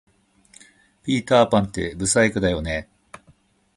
[1.03, 2.89] ピーターパンって不細工だよね